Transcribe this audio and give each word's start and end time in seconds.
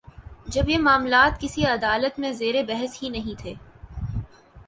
جب 0.47 0.69
یہ 0.69 0.77
معاملات 0.77 1.39
کسی 1.41 1.65
عدالت 1.65 2.19
میں 2.19 2.31
زیر 2.31 2.55
بحث 2.67 3.03
ہی 3.03 3.09
نہیں 3.09 3.39
تھے۔ 3.41 3.53